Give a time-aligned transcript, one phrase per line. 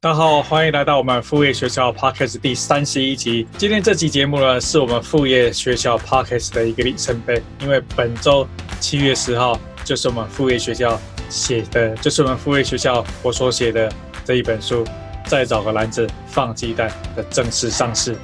[0.00, 3.44] 大家好，欢迎来到我们副业学校 Podcast 第三十一集。
[3.56, 8.46] 今天这期节目呢，是我们副业学校 Podcast 的一个里程碑，因为本周
[8.78, 13.92] 七月十号就是我们副业学校写的，就是我们副业学校我所写的
[14.24, 14.84] 这一本书
[15.26, 18.14] 《再找个篮子放鸡蛋》的正式上市。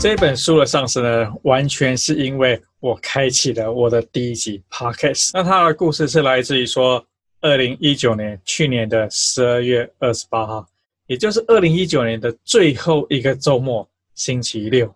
[0.00, 5.30] 这本书的上市呢，完全是因为我开启了我的第一集 Podcast。
[5.34, 7.04] 那它的故事是来自于说，
[7.40, 10.64] 二零一九年去年的十二月二十八号，
[11.08, 14.94] 也就是二零一九年的最后一个周末，星期六。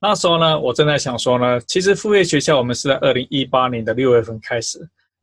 [0.00, 4.78] 那时候呢，我正在想说呢，其实副业学校我们是在二零一八年的六月份开始，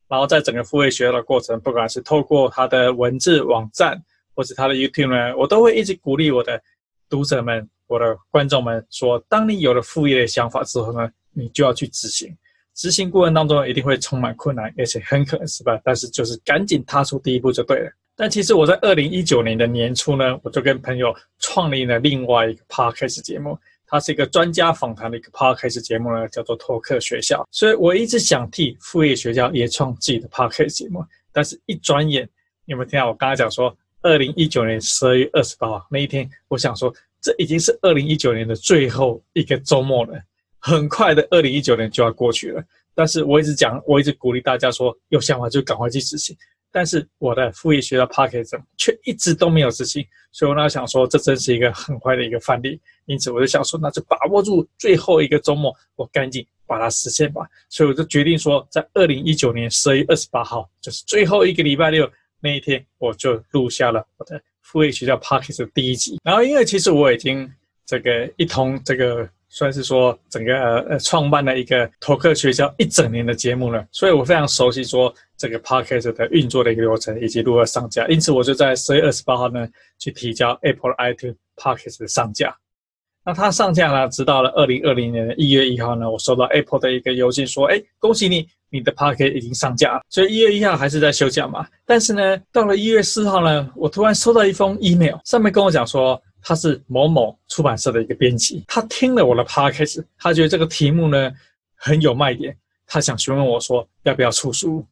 [0.06, 4.00] 然后在整个副业学校的过程，不管是透过它的文字网站，
[4.36, 6.62] 或是它的 YouTube 呢，我都会一直鼓励我的
[7.08, 7.68] 读者们。
[7.90, 12.32] 我的观众们说，当你有了副业的想法之后呢，你就要去执行。
[12.72, 17.90] 执行过程当中一定会充满困难，而且很可能失败，但是就是赶紧踏出第一步就对了。
[18.14, 27.44] 但其实我在二零一九年的年初呢，我就跟朋友创立了另外一个 podcast 节目，它是一个专家访谈的一个 podcast 节目呢，叫做托克学校。
[27.50, 32.22] 所以我一直想替副业学校也创自己的 podcast 节目，但是一转眼，
[32.64, 36.94] 你有没有听到我刚才讲说，二零一九年十二月二十八号那一天，我想说。
[37.20, 40.20] 这已经是二零一九年的最后一个周末了，
[40.58, 42.62] 很快的，二零一九年就要过去了。
[42.94, 46.36] 但是我一直讲，我一直鼓励大家说，有想法就赶快去执行。
[46.72, 52.80] 但是我的副业学校 Podcast 却一直都没有执行，所以我那想说，这真是一个很坏的一个范例。
[53.06, 57.42] 因此，我就想说，那就把握住最后一个周末，我赶紧把它实现吧。
[57.68, 62.08] 所以我就决定说，在二零一九年十二月二十八号，就是最后一个礼拜六
[62.40, 64.40] 那一天，我就录下了我的。
[64.70, 67.50] 副业学校 Podcast 的第一集，然后因为其实我已经
[67.84, 79.66] 这个一同这个算是说整个呃创办了一个托克学校一整年的节目了，所以我非常熟悉说这个 Podcast 的运作的一个流程以及如何上架，因此我就在十月二十八号呢
[79.98, 82.56] 去提交 Apple iTunes Podcast 的上架。
[83.24, 88.46] 那它上架呢，直到了二零二零年的一月一号呢，我收到 Apple 的一个邮件说，哎，恭喜你。
[88.70, 91.66] 你的 Podcast 已经上架了，所以一月一号还是在休假嘛。
[91.84, 101.30] 但是呢，到了一月四号呢，我突然收到一封 email，上面跟我讲说他是某某出版社的一个编辑，他听了我的 Podcast，他觉得这个题目呢
[101.74, 104.86] 很有卖点，他想询问我说要不要出书。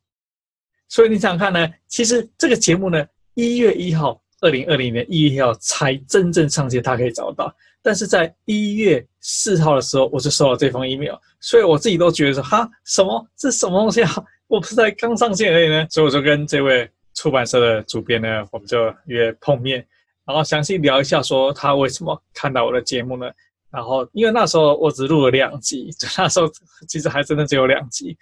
[0.88, 7.54] 所以你想想看呢，其实这个节目呢，一月一号，二零二零年一月一号才真正上线，他可以找到。
[7.82, 13.26] 但是在一月四号的时候，我就收到这封 email，所以我自己都觉得说，哈，什么？
[13.36, 14.10] 这什么东西啊？
[14.48, 15.86] 我不是才刚上线而已呢？
[15.90, 19.86] 所以我就跟这位出版社的主编呢，我们就约碰面，
[20.26, 23.30] 然后详细聊一下，说他为什么看到我的节目呢？
[23.70, 26.50] 然后因为那时候我只录了两集，就 那时候
[26.88, 28.16] 其实还真的只有两集，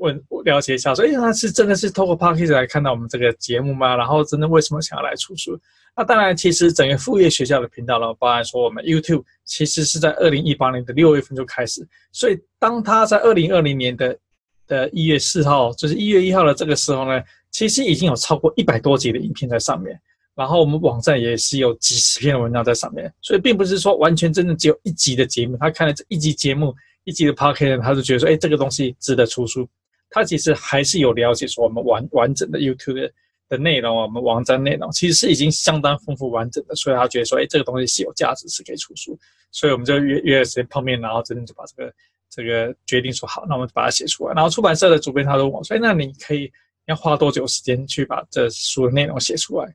[0.00, 3.94] 问我了解一下，说，哎，他是真的是透过 Podcast 来看到我们这个节目吗？
[3.96, 5.58] 然后真的为什么想要来出书？
[5.96, 11.86] 那当然，其实整个副业学校的频道呢，包含说我们 YouTube，其实是在二零一八年的六月份就开始。
[12.12, 14.18] 所以，当他在二零二零年的
[14.66, 20.00] 的一月四号，就是一月一号的这个时候呢，其实已经有超过一百多集的影片在上面。
[20.34, 23.12] 然后我们网站也是有几十篇文章在上面。
[23.20, 25.56] 所以，并不是说完全真的只有一集的节目。
[25.58, 26.74] 他看了这一集节目，
[27.04, 29.68] 一集的 Podcast，他就觉得说，哎，这个东西值得出书。
[30.10, 33.10] 他其实还是有了解说我们完完整的 YouTube。
[33.50, 39.18] 的内容，我们网站内容其实是已经相当丰富完整的，所以他觉得说，哎，这个东西是有价值，是可以出书，
[39.50, 41.92] 所以我们就约约了时间碰面，然后真的就把这个
[42.30, 44.34] 这个决定说好，那我们把它写出来。
[44.34, 46.48] 然后出版社的主编他都问我说，哎，那你可以
[46.86, 49.74] 要花多久时间去把这书的内容写出来？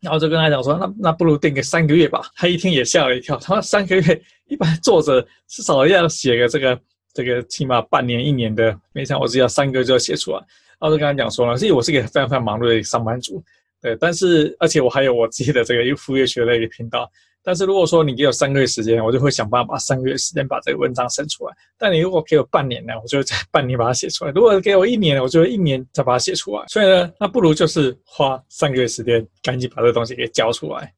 [0.00, 2.22] 然后就跟他讲说，那那不如定个三个月吧。
[2.34, 6.80] 他一听也吓了一跳，他说三个月，一般作者至少要写个这个
[7.16, 10.38] 这个起码半年一年的，没想我只要三个月就要写出来。
[10.78, 13.42] 然后就跟他讲说了，其实我是一个非常非常忙碌的一个上班族，
[13.80, 17.10] 对，但是而且我还有我自己的这个一个副业学的一个频道。
[17.42, 21.54] 但是如果说你给我三个月时间，我就会想办法把三个月时间把这个文章生出来。
[21.78, 24.32] 但你如果给我半年呢，我就会在半年把它写出来。
[24.32, 26.64] 如果给我一年呢，我就一年再把它写出来。
[26.66, 30.92] 所以呢，那不如就是花三个月时间，赶紧把这个东西给交出来。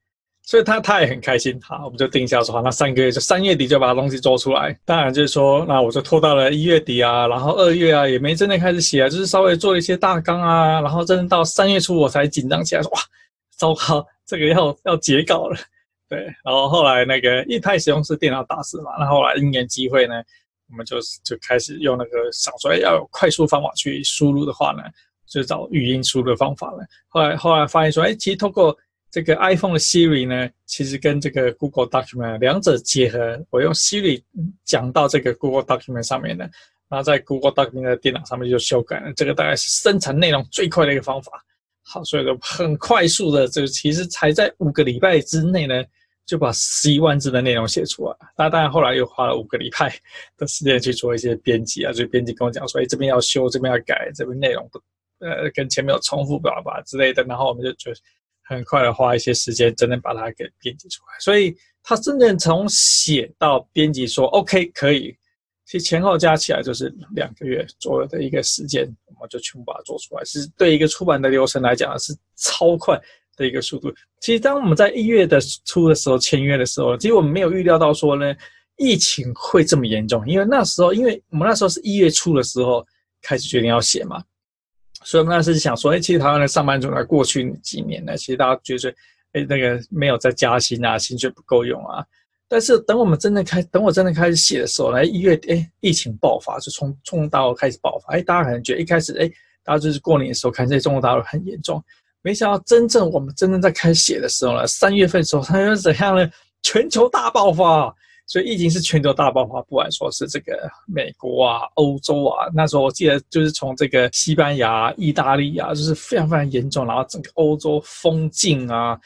[0.49, 4.75] 所以他他也很开心，好，我们就定下说，那三个月就三月底就把东西做出来。
[4.83, 13.00] 当然就是说，那我就拖到了一月底啊，然后二月啊也没真的开始写啊，就是稍微做一些大纲啊，然后真的到三月初我才紧张起来说，哇，
[13.59, 15.56] 糟糕，这个要要截稿了。
[16.09, 20.15] 对，然后后来那个一开始用是电脑打字嘛，那后来因缘机会呢，
[20.71, 24.83] 我们就就开始用那个想说要有快速方法去输入的话呢，
[25.27, 26.79] 就找语音输入的方法了。
[27.09, 28.75] 后来后来发现说，哎，其实通过
[29.11, 34.23] 这个 iPhone 的 Siri 呢，其实跟这个 Google Document 两者结合，我用 Siri
[34.65, 36.49] 讲到这个 Google Document 上面呢，
[36.89, 39.13] 然后在 Google Document 的电脑上面就修改了。
[39.15, 41.45] 这个大概是生产内容最快的一个方法。
[41.83, 45.83] 好，所以就很快速的，这个其实才在五个礼拜之内呢，
[46.27, 48.15] 就把十一万字的内容写出来。
[48.37, 49.91] 那当然后来又花了五个礼拜
[50.37, 54.79] 的时间去做一些编辑啊，所以编辑跟我讲说，哎，这边要修，这边要改，这边内容不，
[55.25, 57.23] 呃，跟前面有重复，吧吧之类的。
[57.25, 57.91] 然后我们就就
[58.49, 61.19] 很快的花一些时间，真的把它给编辑出来。
[61.21, 65.15] 所以他真正从写到编辑说 OK 可以。
[65.67, 70.25] 其实前后加起来就是两个月左右的一个时间，我们就全部把它做出来。
[70.25, 72.99] 是对一个出版的流程来讲是超快
[73.37, 73.93] 的一个速度。
[74.19, 78.35] 其实当我们在一月的初的时候签约的时候，其实我们没有预料到说呢，
[78.79, 80.27] 疫情会这么严重。
[80.27, 82.83] 因为那时候，因为我们那时候是一月初的时候
[83.21, 84.25] 开始决定要写嘛，
[85.05, 88.95] 所以我们那时候想说，哎，其实台湾的上班族呢，过去几年呢，其实大家觉得，
[89.33, 92.05] 哎，那个没有再加薪啊，薪水不够用啊。
[92.49, 99.31] 但是等我们真的开，等我真的开始写的时候，来一月，哎，疫情爆发，就从中国大陆开始爆发，哎，大家可能觉得一开始，哎，
[99.62, 101.83] 大家就是过年的时候看这中国大陆很严重，
[102.23, 106.29] 没想到真正我们真正在开始写的时候呢，三月份的时候，它又怎样呢？
[106.62, 107.95] 全球大爆发，
[108.29, 118.97] 所以疫情是全球大爆发，不管说是这个美国啊、欧洲啊，那时候我记得就是从这个西班牙、意大利啊，就是非常非常严重，然后整个欧洲封禁啊。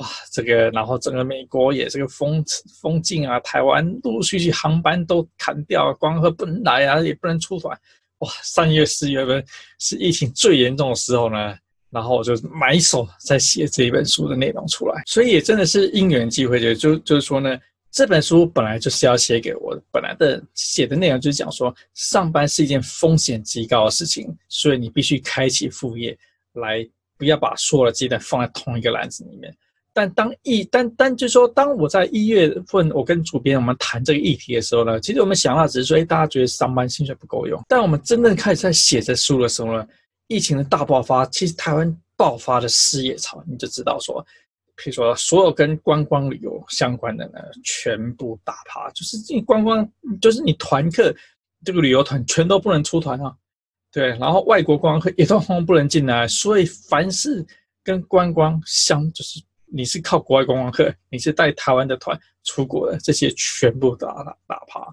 [0.00, 2.42] 哇，这个，然后整个美国也这个封
[2.80, 7.78] 封禁啊，台湾陆陆续续航班都砍掉，光和不能来啊，也不能出团。
[8.20, 9.44] 哇，三月四月份
[9.78, 11.54] 是疫情最严重的时候呢，
[11.90, 17.58] 然后我就埋手在写这一本书的内容出来，所以也真的是因缘际会，就就就是说呢，
[17.92, 26.16] 这本书本来就是要写给我，本来的写的内容就是讲说，上班是一件风险极高的事情，所以你必须开启副业，
[26.54, 29.54] 来不要把所有的鸡蛋放在同一个篮子里面。
[29.92, 37.62] 但当一但但就是说，当我在一月份我跟主编我们谈这个议题的时候呢，其实我们想法只是说，哎，大家觉得上班薪水不够用。
[37.68, 39.86] 但我们真正开始在写这书的时候呢，
[40.28, 44.26] 疫情的大爆发，其实台湾爆发的失业潮，你就知道说，
[44.82, 49.88] 可以说所有跟观光旅游相关的呢，全部打趴，就是你观光，
[50.20, 51.14] 就是你团客
[51.64, 53.34] 这个旅游团全都不能出团啊，
[53.92, 57.44] 对，然后外国观光客也都 不能进来，所以凡是
[57.84, 59.42] 跟观光相就是。
[59.74, 62.14] 你是靠国外观光客，你是带台湾的团
[62.44, 64.86] 出国的，这些全部打打打趴，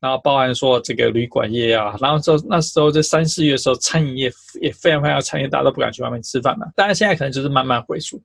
[0.00, 6.66] 然后包含说这个旅馆业啊，然后说那时候在三四月的时候，餐饮业也非常非常产业，大家都不敢去外面吃饭嘛。
[6.74, 8.18] 当然现在可能就是慢慢恢复，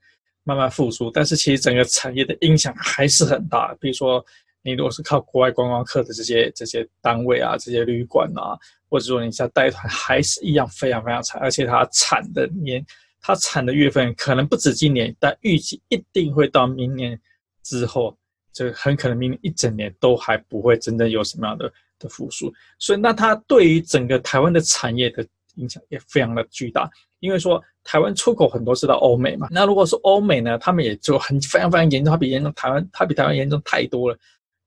[0.47, 3.75] 慢慢复苏，但是其实整个产业的影响还是很大。
[3.81, 4.25] 比如说
[4.61, 8.57] 你如果是靠国外观光客的这些这些单位啊，这些旅馆啊，
[8.89, 12.83] 或者说你在带团，还是一样非常非常惨，而且它产的年。
[13.19, 17.19] 它产的月份可能不止今年，但预计一定会到明年
[17.61, 18.15] 之后，
[18.53, 22.53] 就很可能明年一整年都还不会真正有什么样的的复苏。
[22.79, 26.89] 所以，那它对于整个台湾的产业的影响也非常的巨大。
[27.19, 34.17] 因为说台湾出口很多是到欧美嘛，那如果是欧美呢，他们也就很非常非常严重，它比严重台湾，它比台湾严重太多了。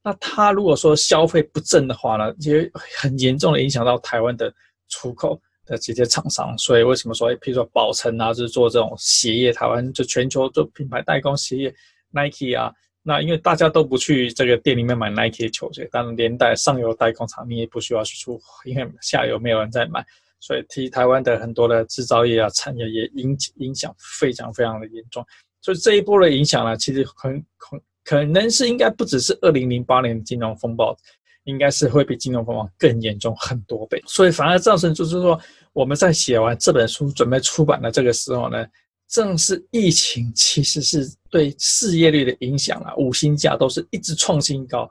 [0.02, 2.68] 那它如果说消费不振的话呢，也
[2.98, 4.52] 很严重的影响到台湾的
[4.88, 5.40] 出口。
[5.66, 11.74] 的这些厂商，所以为什么说，譬如说宝成啊，就是做这种鞋业，台湾就全球做品牌代工鞋业
[12.10, 12.72] ，Nike 啊，
[13.04, 20.04] 那因为大家都不去这个店里面买 Nike 的球鞋，当然连带上游代工厂你也不需要去出，因为下游没有人在买，
[20.40, 25.24] 所以替台湾的很多的制造业啊产业也影影响非常非常的严重，
[25.60, 30.96] 所以这一波的影响呢，其实很很可能是应该不只是二零零八年的金融风暴。
[31.44, 35.40] 应该是会比金融风暴更严重很多倍，所以反而造成就是说，
[35.72, 38.64] 我们在写完这本书准备出版的这个时候呢，
[39.08, 44.88] 正是疫情其实是对失业率的影响啊，五星价都是一直创新高，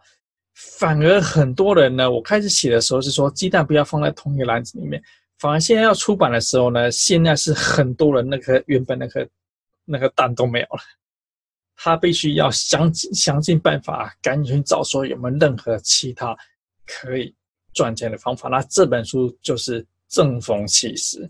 [0.56, 5.02] 反而很多人呢，我开始写的时候是说鸡蛋不要放在同一个篮子里面，
[5.40, 9.28] 反而现在要出版的时候呢，现在是很多人那个原本那个
[9.86, 10.82] 那个蛋都没有了。
[11.82, 16.36] 他必须要想尽想尽办法，赶紧找说有没有任何其他
[16.86, 17.34] 可以
[17.74, 18.50] 赚钱的方法。
[18.50, 21.26] 那这本书就是正逢其时，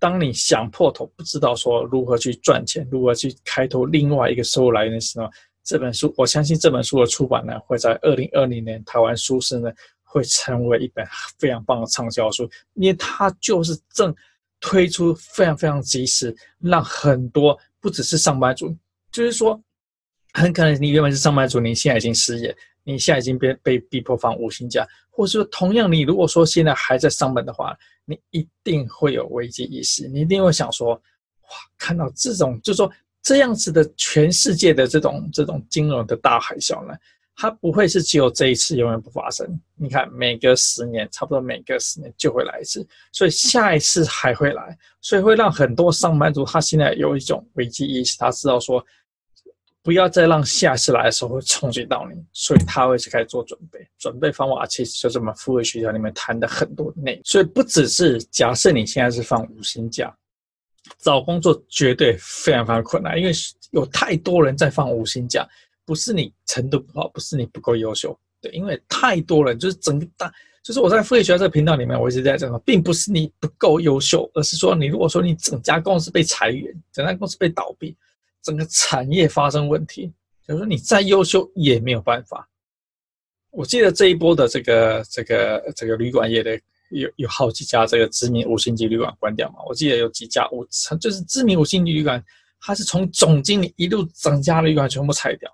[0.00, 5.30] 当你想破头不知道说如何去赚钱，如何去开拓另外一个收入来源的时候，
[5.62, 9.70] 这本书我相信这本书的出版呢，会在二零二零年台湾书市呢
[10.14, 11.06] 会成为一本
[11.38, 14.14] 非常棒的畅销书，因为它就是正
[14.60, 18.74] 推出非常非常及时，让很多不只是上班族，
[19.10, 19.60] 就是说。
[20.36, 22.52] 很可能你原本是上班族，你现在已经失业，
[22.82, 27.72] 你现在已经被被逼迫放五薪假，或者说同样，你如果说现在还在上班的话，
[28.04, 31.00] 你一定会有危机意识，你一定会想说，哇，
[31.78, 32.90] 看到这种，就是说
[33.22, 36.92] 这样子的全世界的这种这种金融的大海啸呢，
[37.36, 39.46] 它不会是只有这一次永远不发生。
[39.74, 48.84] 你看，每隔十年，差不多每隔十年就会来一次，所以下一次还会来，所以会让很多上班族他现在有一种危机意识，他知道说，
[49.82, 53.84] 不要再让下一次来的时候会冲击到你，所以他会去开始做准备。
[53.98, 60.16] 准备方法其实就是我们副业学校里面谈的很多内容，所以不只是假设你现在是放五星假，
[61.00, 63.32] 找工作绝对非常非常困难，因为
[63.72, 65.46] 有太多人在放五星假。
[65.84, 77.96] 不是你程度不好，不是你不够优秀，对，因为太多人就是整个大，就是我在副业学校这个频道里面，我一直在讲，并不是你不够优秀，而是说你如果说你整家公司被裁员，整家公司被倒闭，
[78.42, 80.12] 整个产业发生问题，
[80.46, 82.48] 就是说你再优秀也没有办法。
[83.50, 86.58] 我记得这一波的这个这个这个旅馆业的
[86.90, 90.66] 有有好几家这个知名五星级旅馆关掉嘛，我记得有几家五
[90.98, 92.20] 就是知名五星级旅馆，
[92.60, 95.50] 它是从总经理一路整家旅馆全部裁掉。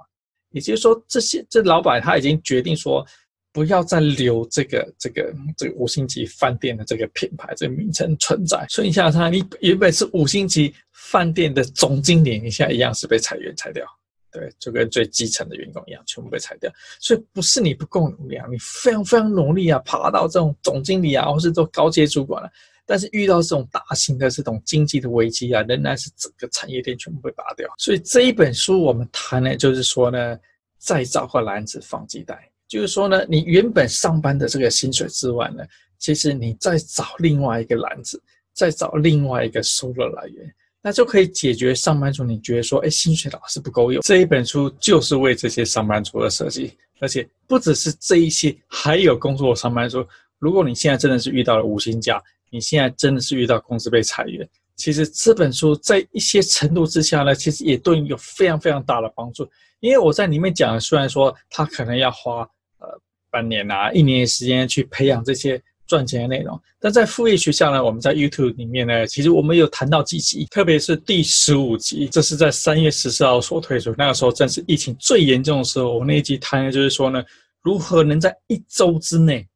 [0.50, 3.06] 也就是说，这些这老板他已经决定说，
[3.52, 8.64] 不要再留这个这个这个五星级饭店的这个品牌这个名称存在。
[8.68, 13.84] 所以你想想，你原本是五星级饭店的总经理，你现在一样是被裁员裁掉，
[14.30, 16.70] 对，就跟最基层的员工一样，全部被裁掉。
[17.00, 22.50] 所以不是你不够努力啊，你非常非常努力啊，爬到这种总经理啊，或是做高阶主管了。
[22.90, 27.68] 但是遇到这种大型的这种经济的危机啊，仍然是整个产业链全部被拔掉。
[27.78, 30.36] 所以这一本书我们谈的，就是说呢，
[30.76, 35.62] 再找个篮子放鸡蛋，就是说呢，你原本上班的这个薪水之外呢，
[36.00, 38.20] 其实你再找另外一个篮子，
[38.54, 44.02] 再找另外一个收入来源，那就可以解决上班族你觉得说，哎，薪水老是不够用。
[44.02, 50.04] 这一本书就是为这些上班族而设计，而且不只是这一些，还有工作上班族。
[50.40, 52.20] 如果你现在真的是遇到了无薪假，
[52.50, 59.48] 你现在真的是遇到公司被裁员，其实这本书在一些程度之下呢，其实也对你有非常非常大的帮助。
[59.80, 62.42] 因为我在里面讲，虽然说他可能要花
[62.78, 77.24] 呃半年啊一年的时间去培养这些赚钱的内容，但在副业学校呢，我们在 YouTube 里面呢，其实我们有谈到几集，特别是第十五集，这是在三月十四号所推出，那个时候正是疫情最严重的时候，我那一集谈的就是说呢，
[77.62, 79.48] 如何能在一周之内，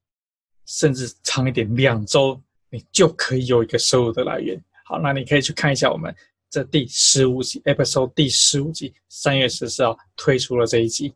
[0.67, 2.41] 甚至长一点两周。
[2.75, 4.61] 你就可以有一个收入的来源。
[4.85, 6.13] 好，那你可以去看一下我们
[6.51, 11.15] 这第十五集 episode 第十五集，三月十四号推出了这一集。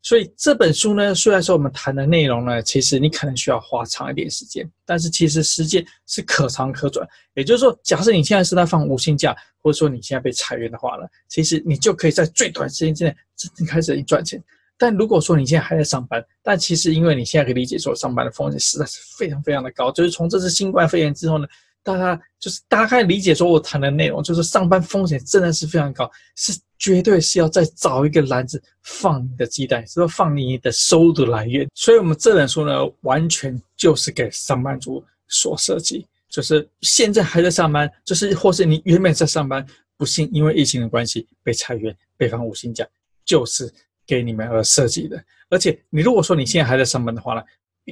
[0.00, 7.06] 所以这本书呢，虽然说我们谈的内容呢，其实你可能需要花长一点时间，但是其实时间是可长可短。
[7.34, 14.42] 也就是说，假设你现在是在放无薪假，或者说你现在被裁员的话呢，其实你就可以在最短时间之内真正开始赚钱。
[14.76, 21.46] 但如果说你现在还在上班，但其实因为你现在可以理解说上班的风险实在是非常非常的高，就是从这次新冠肺炎之后呢，
[21.82, 31.68] 大家就是大概理解说我谈的内容，就是上班风险真的是非常高，是绝对是要再找一个篮子放你的鸡蛋，是说放你的收入的来源。
[31.74, 39.64] 所以我们这本书呢，完全就是给上班族所设计，就是现在还在上班，就是或是你原本在上班，
[39.96, 42.84] 不幸因为疫情的关系被裁员、被放五星假，
[43.24, 43.72] 就是。
[44.06, 47.42] 给你们而设计的，而且你如果说你现在还在上班的话呢，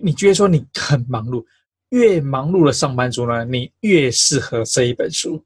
[0.03, 1.45] 你觉得说你很忙碌，
[1.91, 5.43] 越忙碌的上班族呢，你越适合这一本书。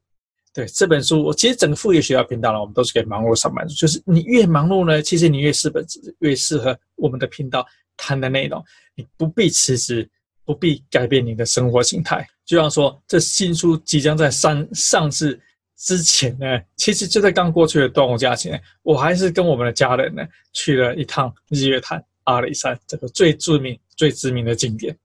[0.53, 5.83] 对，这本书，我其实整个副业学校频道呢，我们都是给忙碌上班族，就是你越忙碌呢，其实你越适合
[6.19, 8.63] 越适合我们的频道谈的内容。
[8.95, 10.09] 你不必辞职，
[10.43, 12.27] 不必改变你的生活形态。
[12.45, 15.39] 就像说，这新书即将在上上市。
[15.77, 24.97] 之前呢，其实就在刚过去的端午假期呢，我还是跟我们的家人呢去了一趟日月潭阿里山这个最著名、最知名的景点。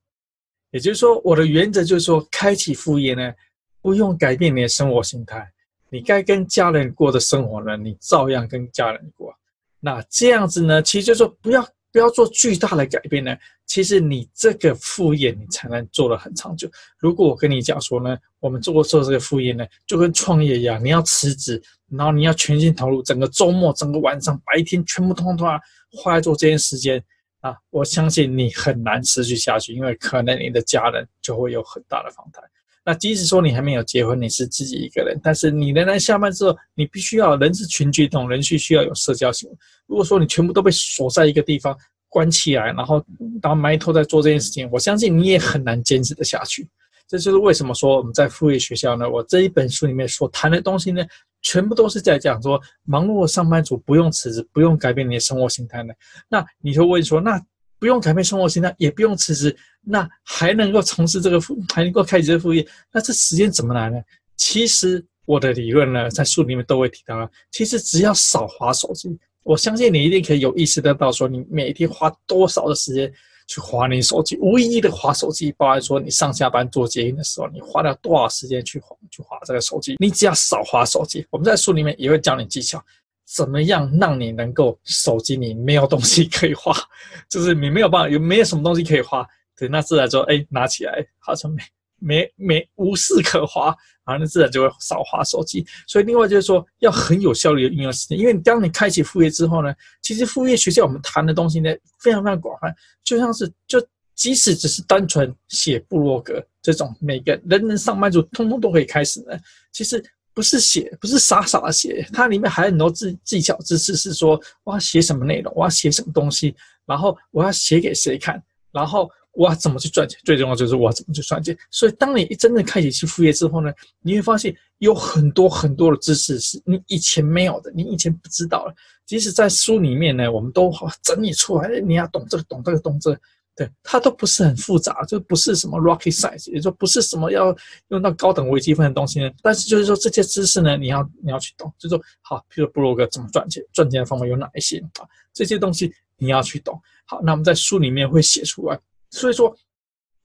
[0.71, 3.33] 也就是说，我的原则就是说，开启副业呢，
[3.81, 5.47] 不用改变你的生活心态，
[5.91, 9.33] 你该跟家人过的生活呢，你照样跟家人过。
[9.79, 11.62] 那这样子呢，其实就是说不要。
[11.93, 16.69] 不要做巨大的改变呢，其实你这个副业你才能做得很长久。
[16.99, 25.61] 如果我跟你讲说呢，我们做做这个副业呢，就跟创业一样，你要辞职，然后你要全心投入，整个周末、整个晚上、白天全部通通啊
[25.93, 27.03] 花在做这件时间
[27.41, 32.43] 啊，我相信你很难持续下去，因为可能你的家人就会有很大的反弹。
[32.85, 39.57] 那即使说你还没有结婚，你是自己一个人，但是你仍然下班之后，你必须要人是群居动物，人需需要有社交行为。
[39.87, 41.77] 如果说你全部都被锁在一个地方
[42.09, 43.05] 关起来，然后
[43.41, 46.69] 然后埋头在做这件事情，我相信你也很难坚持得下去。
[47.07, 51.05] 这就是为什么说我们在副业学校呢，我这一本书里面所谈的东西呢，
[51.43, 55.95] 全部都是在讲说，忙碌的上班族不用辞职，不用改变你的生活形态呢。
[56.29, 57.41] 那你就问说，那？
[57.83, 64.01] 不用改变生活形态，也不用辞职，那还能够从事这个副， 还能够开启这个副业，那这时间怎么来呢？
[64.37, 67.29] 其实我的理论呢，在书里面都会提到了。
[67.51, 73.12] 其实只要少滑手机，我相信你一定可以有意识得到，说你每天花多少的时间
[73.49, 79.97] 去滑你手机，无意义的滑手机，包含说你上下班做捷运的时候，你花了多少时间去滑去划这个手机。
[79.99, 82.81] 你只要少滑手机，我们在书里面也会教你技巧，
[83.26, 86.75] 怎么样让你能够手机里没有东西可以花，
[87.29, 89.26] 就是你没有办法有没有什么东西可以花，
[89.57, 91.62] 对，那自然说，哎，拿起来好像没。
[92.05, 93.67] 没没无事可花，
[94.05, 95.64] 然后那自然就会少花手机。
[95.87, 98.19] 所以另外就是说，要很有效率的运用时间。
[98.19, 102.75] 因为当你开启副业之后呢，其实副业学校我们谈的东西呢，非常非常广泛。
[103.05, 103.81] 就像是就
[104.17, 109.38] 即使只是单纯写部落格这种，每个人人上班族通通都可以开始呢。
[109.71, 116.55] 其实不是写，不是傻傻的写，它里面还有很多技技巧知识，是说我要写什么内容，我要写什么东西，
[116.87, 119.11] 然后我要写给谁看，然后。
[119.35, 120.21] 我要怎么去赚钱？
[120.27, 121.57] 最重要就是我要怎么去赚钱。
[121.71, 123.73] 所以，当你一真正开始去副业之后呢，
[124.03, 128.75] 你会发现有很多很多的知识是你以前没有的，你以前不知道的。
[129.07, 130.71] 即使在书里面呢，我们都
[131.03, 133.19] 整理出来，你要懂这个，懂这个，懂这个，
[133.54, 137.54] 对，它都不是很复杂，就不是什么 rocket science，也就不是什么要
[137.88, 139.30] 用到高等微积分的东西呢。
[139.42, 145.06] 但是，就是说这些知识呢，你要你要去懂，就是说好，譬如部落格怎么赚钱，赚钱的方法有哪一些啊？
[145.35, 146.80] 这些东西你要去懂。
[147.04, 148.80] 好，那我们在书里面会写出来。
[149.11, 149.54] 所以说，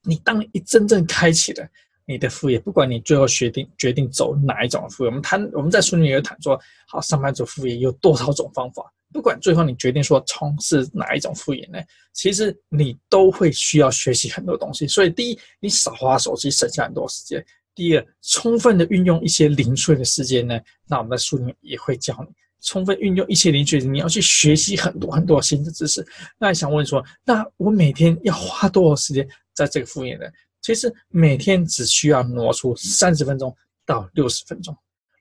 [0.03, 1.67] 你当你一真正开启了
[2.05, 6.57] 你的副业，不管你最后决定决定走哪一种副业，我们谈我们在书里面有谈说，
[6.88, 11.80] 好，上班族副业有多少种方法，不管最后你决定说从事哪一种副业呢，
[12.14, 14.88] 其实你都会需要学习很多东西。
[14.88, 17.42] 所以，第一，你少花手机，省下很多时间；
[17.74, 22.34] 第二，充分的运用一些零碎的时间呢，那我们在书里面也会教你。
[22.62, 26.06] 充分运用一些零碎，你要去学习很多很多新的知识。
[26.38, 30.26] 那想问说，那我每天要花多少时间在这个副业呢？
[30.60, 34.76] 其实每天只需要挪出三十分钟到六十分钟。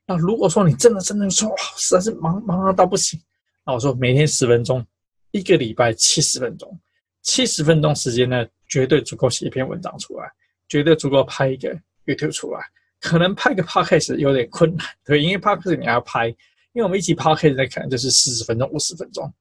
[0.05, 3.19] 那如果说你真的真的说哇，实在是忙忙到不行，
[3.67, 4.83] 那我说每天十分钟，
[5.31, 6.79] 一个礼拜七十分钟，
[7.21, 10.31] 七十分钟时间呢，绝对足够写一篇文章出来，
[10.69, 12.61] 绝对足够拍一个 YouTube 出来。
[13.01, 16.33] 可能拍个 Podcast 有点困难，对，因为 Podcast 你还要拍。
[16.73, 19.33] 因为我们一起 podcast 呢，可能就是四十分钟、五十分钟，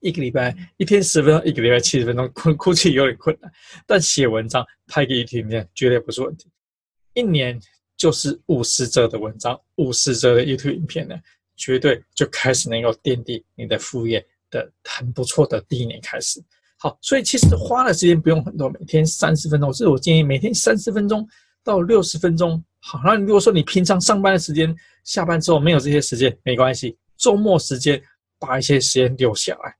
[0.00, 3.48] 一个礼拜一天十分钟，一个礼拜七十分钟，估估计有点困难。
[3.86, 6.50] 但写文章拍个一天面绝对不是问题。
[7.14, 7.56] 一年
[7.96, 11.16] 就是五十则的文章，五十则的 YouTube 影片呢，
[11.60, 16.42] 绝对就开始能够奠定你的副业的很不错的第一年开始。
[16.78, 21.28] 好，所以其实花的时间不用很多，每天三十分钟，所以我建议每天三十分钟
[21.62, 22.64] 到六十分钟。
[22.78, 28.02] 好，那如果说你平常上班的时间，下班之后没有这些时间，没关系，周末时间
[28.38, 29.76] 把一些时间留下来，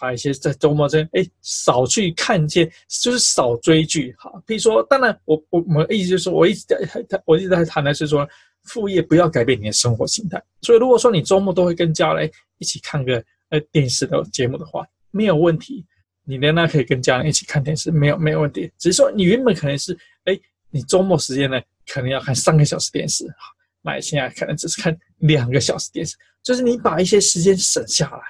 [0.00, 2.66] 把一些在周末间哎少去看一些，
[3.00, 4.12] 就是少追剧。
[4.18, 8.28] 好，比如说，当然我我我意思就是，我一直在谈， 我一直在谈的是说，
[8.64, 10.42] 副业不要改变你的生活心态。
[10.62, 15.84] 所以如果说你周末都会跟家人一起看个呃电视的节目的话，没有问题，
[16.24, 18.70] 你仍然可以跟家人一起看电视，没有没有问题。
[18.78, 20.38] 只是说你原本可能是哎，
[20.70, 21.60] 你周末时间呢？
[21.88, 28.20] 可能要看三个小时电视，好，那现在可能只是看两个小时电视，就是你把一些时间省下来，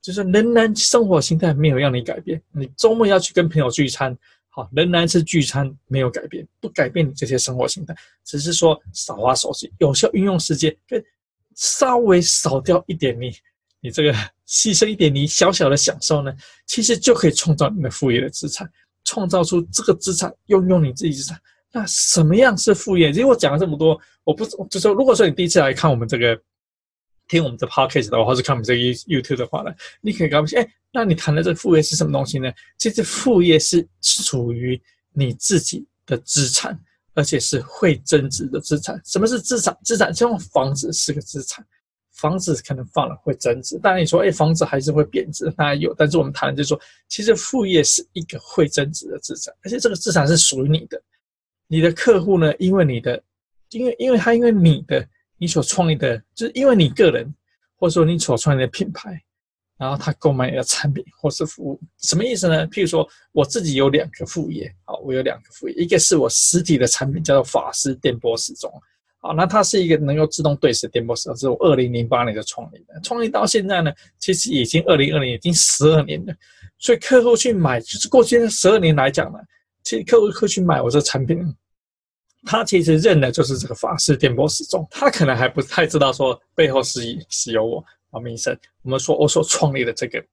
[0.00, 2.40] 就是仍然生活心态没有让你改变。
[2.52, 4.16] 你周末要去跟朋友聚餐，
[4.56, 11.04] 好，仍然是聚餐，没有改变，不改变你这些生活形态，只是说少花手机，有效运用时间，跟
[11.54, 13.30] 稍微少掉一点你，
[13.82, 14.14] 你这个
[14.48, 18.66] 牺牲一点你小小的享受呢，其实就可以创造你的副业的资产，
[19.04, 21.38] 创造出这个资产，用用你自己资产。
[21.70, 23.12] 那什么样是副业？
[23.12, 26.34] 其实我讲了这么多，我不就说，如果说你第一次来看我们这个，
[27.28, 32.52] 听我们的 podcast 的话，或是看我们这个 YouTube 的话呢，你可以告诉，哎，那你谈的这个副业是什么东西呢？
[32.78, 34.80] 其实副业是属于
[35.12, 36.78] 你自己的资产，
[37.14, 39.00] 而且是会增值的资产。
[39.04, 39.76] 什么是资产？
[39.84, 41.64] 资产就像房子是个资产，
[42.12, 45.92] 房子可能放了会增值，当然你说，哎，房子还是会贬值，当然有。
[45.94, 51.02] 但是我们谈的就是说，其实副业是一个会增值的资产，而且这个资产是属于你的。
[51.68, 52.54] 你的客户呢？
[52.58, 53.20] 因为你的，
[53.70, 55.04] 因为因为他因为你的
[55.38, 57.32] 你所创立的，就是因为你个人，
[57.76, 59.20] 或者说你所创立的品牌，
[59.76, 62.66] 然后他购买你的产品或是服务，什么意思呢？
[62.68, 68.72] 譬如说我自己有两个副业，好，我有两个副业，一个是我实体的产品叫做法师电波时钟，
[69.18, 76.34] 好，那它是一个能够自动对时电波时钟，是我二零零八年就创立的，创立到现在呢，其实已经二零二零已经十二年了，
[76.78, 79.38] 所以客户去买，就是过去的十二年来讲呢。
[79.82, 81.38] 其实客户会去买我这产品，
[82.46, 90.24] 他其实认的就是这个法式电波时钟，他可能还不太知道说背后是是有我王明生，我们说我所创立的这个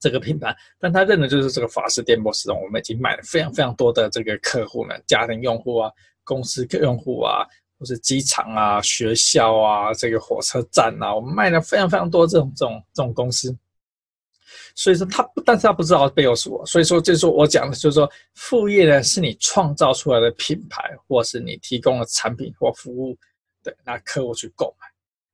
[0.00, 2.60] 这个品牌，但他认的就是这个法式电波时钟。
[2.60, 5.90] 我们已经买了非常非常多的这个客户呢，家庭用户啊，
[6.24, 7.46] 公司客用户啊，
[7.78, 13.56] 或是机场啊、学校啊、这个火车站啊，我们卖了非常非常多这种这种这种公司。
[14.74, 23.16] 所以说，他不但是他不知道背后是我，所以说，这是我讲的，就是说，副业呢是你创造出来的品牌，或是你提供的产品或服务，
[23.62, 24.86] 对，那客户去购买。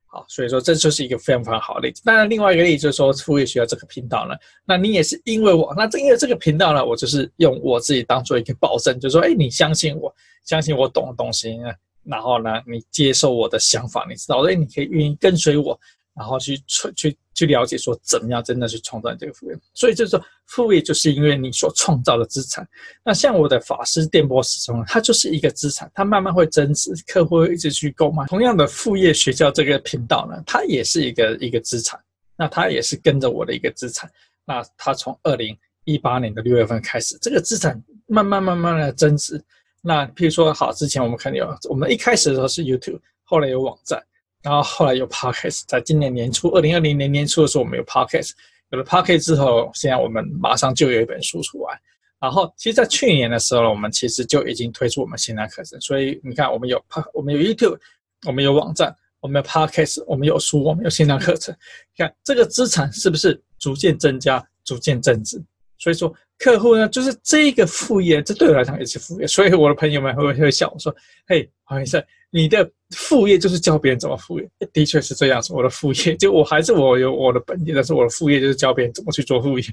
[0.08, 2.00] 好，所以说这就是一个非常非常好的例子。
[2.04, 11.70] 当然，另外一个例子就是说，副业学校这个频道呢，那你也是因为我，那正因为这个频道呢，我就是用我自己当做一个保证，就是说，哎，你相信我，相信我懂的东西呢，
[12.04, 15.78] 然后呢，你接受我的想法，你知道，哎，你可以愿意跟随我。
[16.16, 16.58] 然后去
[16.96, 22.66] 去去了解说怎么样真的去创造这个副业，所以就是说副业就是因为你所创造的资产。
[23.04, 28.24] 那像我的法师电波时钟，它就是一个资产，它慢慢会增值，客户会一直去购买。
[28.26, 32.00] 同样的副业学校这个频道呢，它也是一个一个资产，
[32.36, 34.10] 那它也是跟着我的一个资产。
[34.46, 39.38] 那它从二零一八年的六月份开始，这个资产慢慢慢慢的增值。
[39.82, 44.02] 那譬如说，好，之前我们肯定有，我们一开始的时候是 YouTube，后来有网站。
[44.46, 48.30] 然后后来有 Podcast，在今年年初，二零二零年年初的时候，我们有 Podcast，
[48.70, 51.80] 有了 Podcast 之后，现在我们马上就有一本书出来。
[52.20, 55.80] 然后，其实，在去年的时候，我们其实就已经推出我们线上课程。
[55.80, 57.76] 所以，你看，我们有 Pod，我们有 YouTube，
[58.24, 61.52] 我们有网站，我们有 Podcast，我们有书，我们有线上课程。
[61.96, 65.42] 你看，这个资产是不是逐渐增加，逐渐增值？
[65.76, 69.26] 所以说，客户呢，就是这个副业，这对我来讲也是副业。
[69.26, 70.94] 所以，我的朋友们会会笑我说
[71.26, 75.54] ：“嘿，黄医生。”你的副业就是教别人怎么副业，的确是这样子。
[75.54, 79.64] 我的副业就我还是我有我的本业，但是我的副业就是教别人怎么去做副业，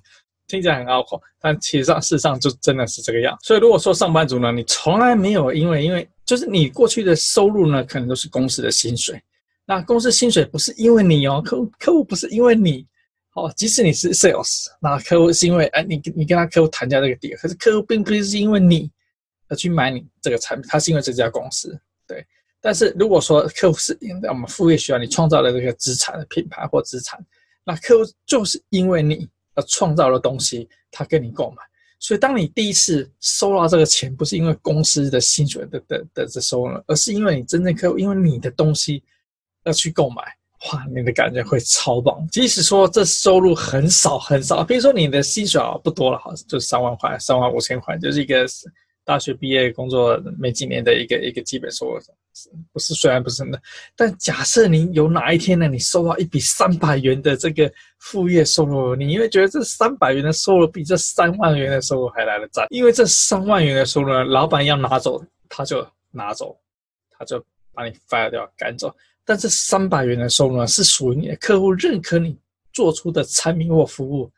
[0.47, 3.37] 听起来很拗口，但其实上事实上就真的是这个样。
[3.41, 9.21] 所以如果说上班族呢，你从来没有因为因为就是你过去的收入呢，可能都是公司的薪水，
[9.65, 12.85] 那公司薪水不是因为你哦，客户客户不是因为你
[13.33, 18.91] 哦，即使你是 sales，那客户是因为哎你你跟他客户谈价这个点，可是客户并不是因为你
[19.47, 22.25] 而去买你这个产品，他是因为这家公司，对。
[22.61, 27.19] 但是如果说客户是因为我们副业需要你创造的这个资产的品牌或资产，
[27.65, 31.57] 那客户就是因为你而创造的东西，他跟你购买。
[31.99, 39.03] 所以当你第一次收到这个钱，不是因为公司的薪水的的的这收入，而是因为你真正客户因为你的东西
[39.63, 40.21] 而去购买，
[40.71, 42.27] 哇，你的感觉会超棒。
[42.31, 48.45] 即使说这收入很少很少，比如说你的薪水啊不多了，好像就三万块、三万五千块，就是一个。
[49.05, 51.99] 大学毕业工作没几年的一个一个基本收入，
[52.71, 53.61] 不是虽然不是真的，
[53.97, 66.57] 但假设你有哪一天呢，你收到一笔三百元的这个副业收入，你会觉得这三百元的收入比这三万元的收入还来得赞，因为这三万元的收入呢，老板要拿走他就拿走，
[67.11, 68.87] 他就把你 fire 掉赶走，
[69.25, 72.37] 但这三百元的收入呢，是属于你的客户认可你
[72.73, 74.31] 做出的产品或服务。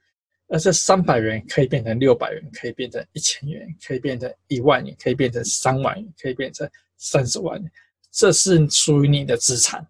[0.47, 7.71] 而这三百元可以变成六百元，可以变成一千元，可以变成一万元，可以变成三万元，可以变成三十万元。
[8.11, 9.83] 这是属于你的资产，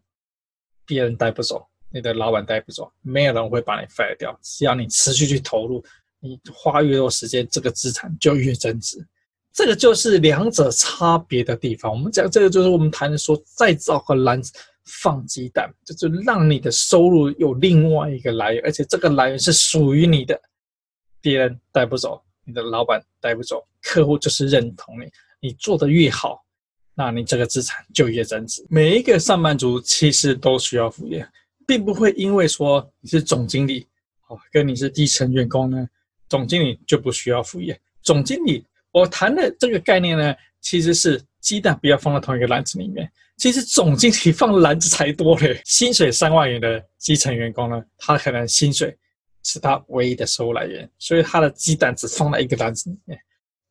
[0.85, 4.39] 别人带不走，你的老板带不走，没有人会把你 fire 掉。
[4.41, 5.83] 只要你持续去投入，
[6.21, 9.05] 你花越多时间，这个资产就越增值。
[9.51, 11.91] 这个就是两者差别的地方。
[11.91, 14.41] 我们讲这个，就是我们谈的说，再造和蓝。
[14.85, 20.39] 放鸡蛋，就是让你的收入有另外一个来源，而且这个来源是属于你的，
[21.21, 26.45] 别人带不走，你的老板带不走，客户就是认同你，你做得越好，
[26.93, 28.63] 那你这个资产就越增值。
[28.69, 31.27] 每一个上班族其实都需要副业，
[31.65, 33.87] 并不会因为说你是总经理，
[34.27, 35.89] 哦，跟你是基层员工呢，
[36.29, 37.79] 总经理就不需要副业。
[38.03, 43.11] 总经理，我谈的这个概念呢，其实是鸡蛋不要放在同一个篮子里面。
[43.37, 48.97] 其实总经理放篮子才多嘞，薪水三万元的基层员工呢，他可能薪水
[49.43, 53.19] 是他唯一的收入来源，所以他的鸡蛋只放在一个篮子里面。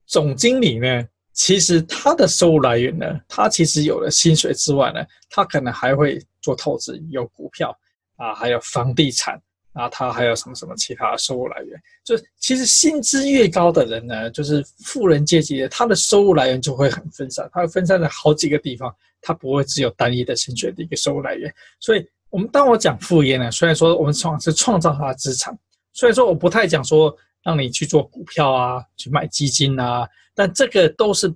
[0.07, 7.77] 总经理呢，其实他的收入来源呢，他其实有了薪水之外呢，他可能还会做投资，有股票
[8.16, 9.40] 啊，还有房地产。
[9.72, 11.77] 然后他还有什么什么其他的收入来源？
[12.05, 18.94] 就其实薪资越高的人呢，就是富人阶级，他的收入来源就会很分散，他会分散在好几个地方，
[19.25, 21.53] 它不会只有单一的薪水的一个收入来源。
[21.81, 25.59] 所以，我们当我讲副业呢，虽然说我们创是创造它的资产，
[25.95, 31.29] 虽然说我不太讲说让你去做股票啊，去买基金啊，但这个都是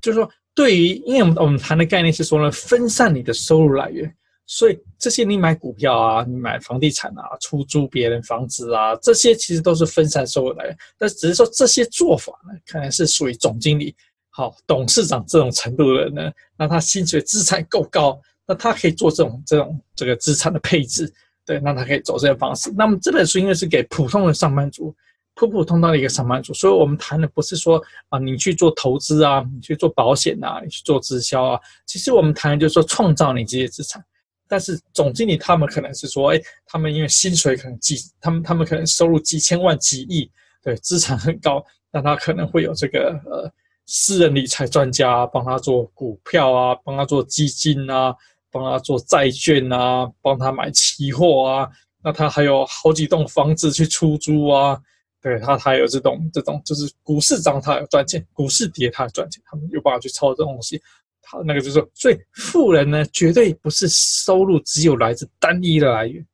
[0.00, 4.14] 就是说，对于因为我们我们谈的概念是说呢，分散你的收入来源。
[4.44, 10.76] 所以这些你买股票啊，你买房地产啊，出租别人房子啊，这些其实都是分散收入来源。
[10.98, 13.94] 但只是说这些做法呢，可能是属于总经理、
[14.34, 21.12] 好董事长这种程度的人呢，那他薪水资产够高，那他可以做这种这种这个资产的配置，
[21.44, 22.72] 对，那他可以走这些方式。
[22.74, 24.94] 那么这本书因为是给普通的上班族，
[25.34, 26.54] 普普通通的一个上班族。
[26.54, 31.60] 所以我们谈的不是说啊，你去做投资啊，你去做保险啊，你去做直销啊。
[31.84, 34.02] 其实我们谈的就是说创造你这些资产。
[34.48, 40.30] 但是总经理他们可能是说，哎，他们因为薪水可能几，他们他们可能收入几千万、几亿，
[40.62, 43.50] 对，资产很高，那他可能会有这个呃
[43.86, 48.14] 私人理财专家帮他做股票啊，帮他做基金啊，
[48.50, 51.68] 帮他做债券啊，帮他买期货啊，
[52.02, 54.80] 那他还有好几栋房子去出租啊，
[55.20, 60.80] 对他他有这种这种就是股市涨他有赚钱，股市跌他有赚钱，他们有办法去操作这东西。
[61.24, 66.26] 他，那个就是说，所以富人呢，绝对不是收入只有来自单一的来源，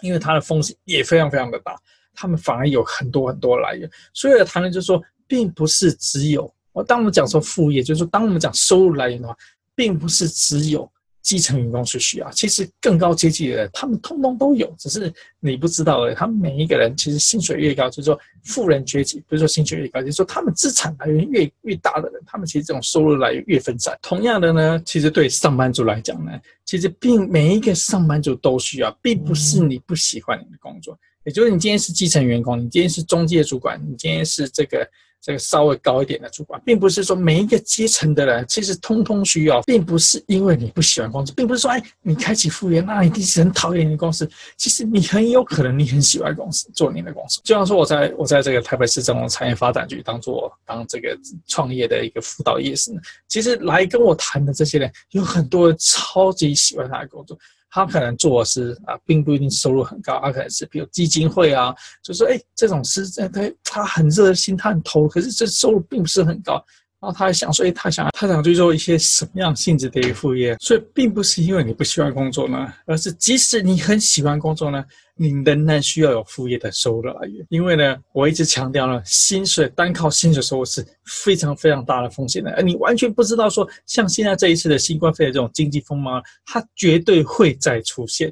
[0.00, 1.78] 因为他的风险也非常非常的大，
[2.14, 3.88] 他们反而有很多很多来源。
[4.14, 9.34] 所以谈的就是说，并不是只有我当我们讲说副业，就是说当我们讲收入来源的话，
[9.74, 10.90] 并不是只有。
[11.22, 16.14] 基层员工是需要，其实更高阶级的人，他们通通都有，只是你不知道而已。
[16.14, 23.98] 他们每一个人其实薪水越高，就是说富人崛起，不是说薪水越高，就是说他们资产来源越越大的人，他们其实这种收入来源越分散。
[24.02, 26.30] 同样的呢，其实对上班族来讲呢，
[26.64, 34.88] 其实并每一个上班族都需要，并不是你不喜欢你的工作，也就是你今天是基层员工，你今天是中介主管，你今天是这个。
[35.26, 44.30] 这个稍微高一点的主管，并不是说每一个阶层的人其实通通需要，并不是因为你不喜欢公司，并不是说哎，你开启副业，那一定是很讨厌你的公司。
[44.56, 47.40] 其实你很有可能你很喜欢公司，做你的公司。
[47.44, 57.36] 就像说我在我在这个台北市政府产业发展局当做当这个创业的一个辅导业时呢，其实来跟我谈的这些人，有很多人超级喜欢他的工作。
[57.76, 60.18] 他可能做的是啊，并不一定收入很高。
[60.22, 66.64] 他可能是比如基金会啊，就说，哎，这种事在他他很热心，他很投，可是这收入并不是很高。
[66.98, 70.56] 然后他还想说，哎，他想他想去做一些什么样性质的一个副业。
[70.60, 74.84] 所以，并不是因为你不喜欢工作呢，而是即使你很喜欢工作呢。
[75.18, 88.30] 你仍然需要有副业的收入来源，因为呢，我一直强调呢，薪水单靠薪水收入是非常非常大的风险的，而你完全不知道说，像现在这一次的新冠肺炎这种经济风暴，它绝对会再出现，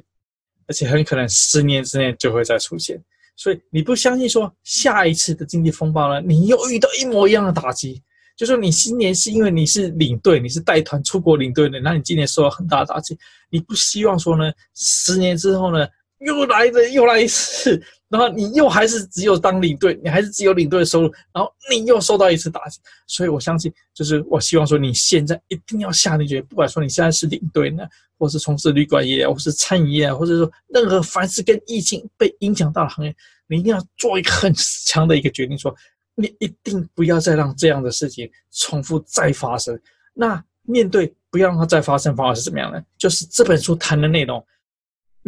[0.67, 3.03] 而且很可能十年之内就会再出现。
[3.35, 7.99] 所以你不相信说下一次的经济风暴呢，你又遇到一模一样的打击，
[8.35, 13.17] 就说你今年是因为你是领队，你是带团出国领队的，那你今年受到很大的打击，
[13.49, 15.87] 你不希望说呢，十年之后呢？
[16.19, 22.79] 又来了，又来一次，然后你又还是只有当领队，你还是只有领队的收入，然后你又受到一次打击。
[23.05, 27.83] 所以我相信，就是我希望说，你现在一定要下定决心，不管说你现在是领队呢，
[28.17, 33.13] 或是从事旅馆业，或是餐饮业，或者说任何凡是跟疫情被影响到的行业，
[33.47, 34.51] 你一定要做一个很
[34.85, 35.75] 强的一个决定，说
[36.15, 39.79] 你一定不要再让这样的事情重复再发生。
[40.13, 42.81] 那面对不要让它再发生方法是怎么样呢？
[42.97, 44.43] 就是这本书谈的内容。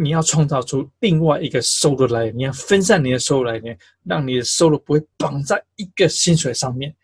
[0.00, 6.94] 你要创造出另外一个收入来源，你要分散你的收入来源，让你的收入不会绑在一个薪水上面。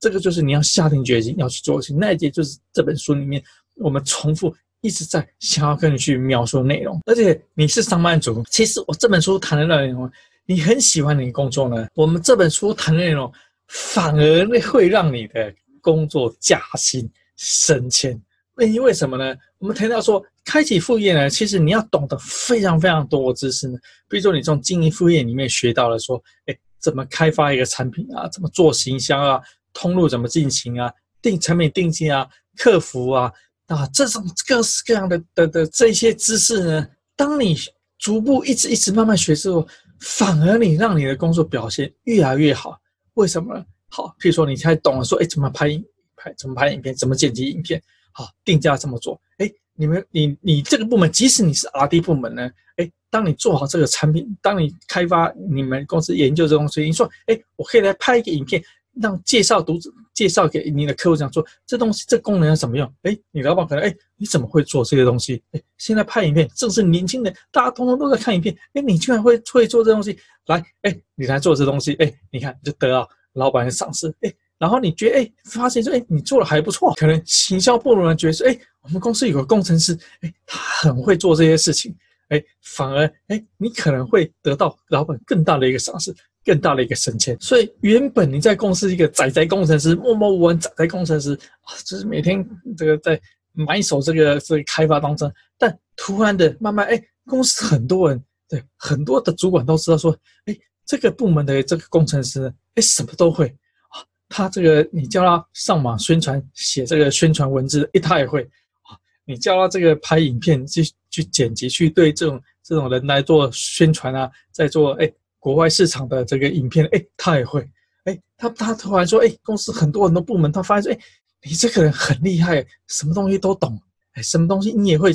[0.00, 1.98] 这个就是你要下定决心要去做的事情。
[1.98, 3.40] 那一节就是这本书里面
[3.76, 7.00] 我们重复一直在想要跟你去描述的内容。
[7.06, 10.10] 而且你是上班族，其实我这本书谈的内容，
[10.50, 11.86] 你很喜欢你的工作呢。
[11.94, 13.32] 我们这本书谈的内容
[13.68, 18.20] 反而会让你的工作加薪升迁。
[18.58, 19.32] 因为什么呢？
[19.58, 23.78] 我们谈到说，开启副业呢，其实你要懂得非常非常多的知识呢。
[24.08, 28.28] 比如说，你从经营副业里面学到了说，哎，怎么开发一个产品啊？
[28.28, 29.40] 怎么做行销啊？
[29.72, 30.92] 通路怎么进行啊？
[31.22, 32.28] 定产品定价啊？
[32.56, 33.32] 客服啊？
[33.68, 37.56] 啊，这种各式各样的的的这些知识呢，当你
[38.00, 39.66] 逐步一直一直慢慢学之后，
[40.00, 42.78] 反而你让你的工作表现越来越好。
[43.14, 43.64] 为什么？
[43.88, 45.68] 好，譬如说，你才懂了说，哎，怎么拍
[46.16, 46.32] 拍？
[46.38, 46.94] 怎么拍影片？
[46.94, 47.82] 怎么剪辑影片？
[48.12, 58.62] 好，定价这么做，哎，你们，你，你这个部门，即使你是 R&D 部门呢，哎，当你做好这个产品，当你开发你们公司研究这东西，你说，哎，我可以来拍一个影片，
[59.00, 62.94] 让介绍读者介绍给你的客户讲说，这东西这功能要怎么用？
[63.02, 65.42] 哎，你老板可能，哎，你怎么会做这些东西？
[65.52, 74.32] 哎，现在拍影片正是年轻人，大家通通都在看影片，哎，你居然会会做这东西，来，哎，你来做这东西，哎，你看就得到老板的赏识，哎。
[74.58, 81.96] 然后你觉得哎，发现说哎，你做的还不错，可能行销部门觉得说哎，我们公司有个工程师，哎，他很会做这些事情，
[82.28, 86.14] 哎，反而哎，你可能会得到老板更大的一个赏识，
[86.50, 87.36] 更大的一个升迁。
[87.40, 92.44] 所以原本你在公司一个宅宅工程师，默默无闻宅宅工程师啊，就是每天
[92.76, 93.20] 这个在
[93.52, 100.10] 埋首这个这个开发当中，但突然的慢慢哎，公司很多人对很多的主管都知道说，
[100.46, 103.46] 哎，这个部门的这个工程师哎，什么都会
[103.90, 104.02] 啊。
[104.28, 108.42] 他这个，你叫他上网宣传，写这个宣传文字，诶，他也会
[108.82, 108.98] 啊。
[109.24, 117.68] 你叫他这个拍影片，去去剪辑，去对这种这种人来做宣传啊，在做诶国外市场的这个影片，哎，他也会，
[118.04, 121.04] 哎，他他突然说，哎，公司很多很多部门，他发现说，哎，
[121.42, 123.76] 你这个人很厉害，什么东西都懂，
[124.12, 125.10] 哎，什么东西你也会，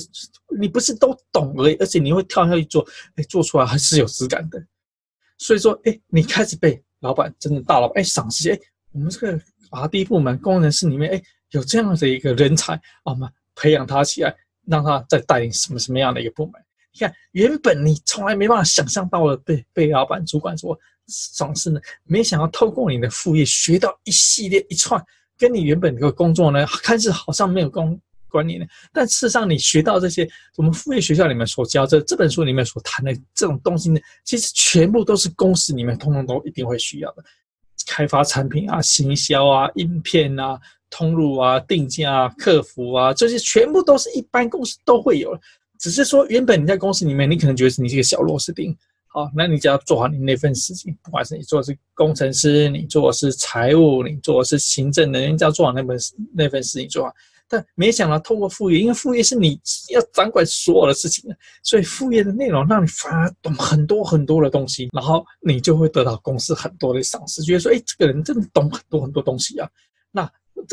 [0.59, 2.85] 你不是都懂而已，而且你会跳下去做，
[3.15, 4.61] 哎，做出来还是有质感的。
[5.37, 8.59] 所以说，哎，你开始被老板真的大老板哎赏识，哎，
[8.93, 14.35] 我们这个 R&D 部门工程师里面，哎，有这样的一个人才，我们培养他起来，
[14.65, 16.53] 让他再带领什么什么样的一个部门。
[16.95, 20.77] 你看，原本你从来没办法想象到的被被老板主管说
[21.07, 25.03] 赏识呢，没想到透过你的副业学到一系列一串，
[25.37, 37.23] 跟你原本的工作呢， 看似好像没有关关联的，但事实上你学到这些，我们副业学校里面所教这这本书里面所谈的这种东西呢，其实全部都是公司里面通通都一定会需要的，
[37.85, 40.57] 开发产品啊、行销啊、影片啊、
[40.89, 45.37] 通路啊、定价啊、客服啊，这些全部都是一般公司都会有。
[45.79, 48.75] 只是说，原本你在公司里面，你可能觉得是你是一个小螺丝钉，
[49.07, 55.97] 好，那你只要做好你那份事情，不管是你做的是工程师，你做的是财务，你做的是行政的，你只要做好那份
[56.33, 57.13] 那份事情做好。
[57.47, 59.59] 但没想到通过副业，因为副业是你
[59.89, 69.69] 要掌管所有的事情的，所以副业的内容让你反而懂很多很多的东西，然后你就会得到公司很多的赏识，觉得说，哎，这个人真的懂很多很多东西啊，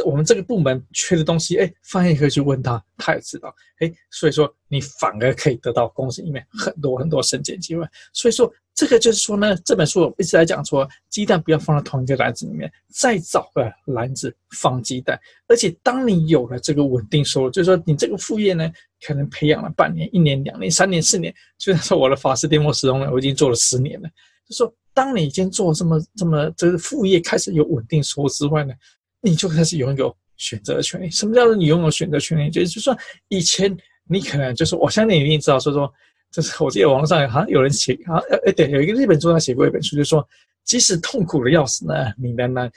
[0.04, 7.86] 我们这个部门缺的东西，哎，翻译可以去问他，他也知道，哎，所以说你反而可以得到公司里面很多很多升迁机会。
[8.12, 15.18] 所以说这个就是说呢，这本书我一直在讲说，鸡蛋不要放在同一个篮子里面，再找个篮子放鸡蛋。
[15.46, 18.70] 而且当你有了这个稳定收入，就是说你这个副业呢，
[19.06, 24.08] 可能培养了半年、一年、两年、三年、四年，就像说我的法师电波时钟呢，我已经做了十年了。
[24.48, 28.72] 就说当你已经做这么这么这个副业开始有稳定收入之外呢，
[29.22, 31.10] 你就开始拥有选择的权利。
[31.10, 32.50] 什么叫做你拥有选择权利？
[32.50, 32.94] 就是说，
[33.28, 33.74] 以前
[34.08, 35.90] 你可能就是，我相信你一定知道，说说，
[36.30, 40.26] 就是我记得网络上好像有人写，好像哎对，有一个日本作家写过一本书，就是说，
[40.64, 42.70] 即使痛苦的要死呢，你仍然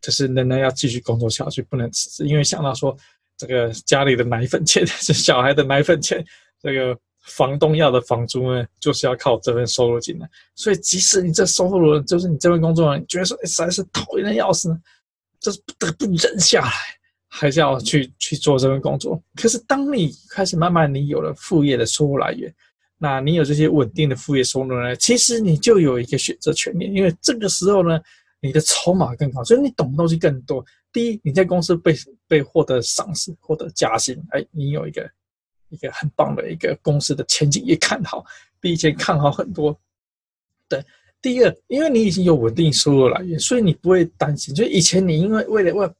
[0.00, 2.96] 就是仍然要继续工作下去，不能辞职，因为想到说，
[3.36, 6.24] 这个家里的奶粉钱是 小孩的奶粉钱，
[6.60, 10.28] 这个房东要的房租呢，就是要靠这份收入进来。
[10.54, 14.78] 所以，即使你这收入就是你这份工作，你觉得说，哎，实在是讨厌的要死呢。
[15.44, 16.72] 就是不得不忍下来，
[17.28, 19.22] 还是要去去做这份工作。
[19.36, 22.50] 可是当你开始慢慢你有了副业的收入来源，
[22.96, 24.96] 那你有这些稳定的副业收入呢？
[24.96, 28.00] 其实你就有一个选择权利，因为这个时候呢，
[28.40, 30.64] 你的筹码更高，所以你懂的东西更多。
[30.90, 31.94] 第一，你在公司被
[32.26, 35.10] 被获得赏识，获得加薪，哎，你有一个
[35.68, 38.24] 一个很棒的一个公司的前景也看好，
[38.60, 39.78] 比以前看好很多。
[40.70, 40.82] 对。
[41.24, 44.54] 第二，因为你已经有稳定收入来源，所以你不会担心。
[44.54, 45.90] 就以前你因为为了为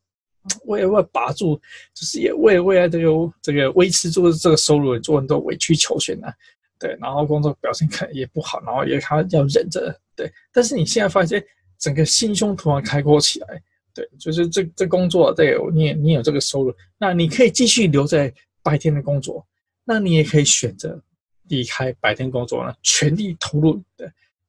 [0.67, 1.59] 为了为了把住，
[1.95, 6.31] 就是也为了未来这个这个维持住这个收入，做很多委曲求全啊，
[6.79, 10.31] 对，然后工作表现可能也不好，然后也还要忍着，对。
[10.53, 11.43] 但是你现在发现，
[11.79, 13.63] 整个心胸突然开阔起来，
[13.95, 18.31] 对，就是这这工作，对，你也你有这个收入，那你可以继续留在
[18.63, 19.43] 白天的工作，
[19.85, 21.03] 那你也可以选择
[21.49, 24.07] 离开白天工作呢，全力投入对。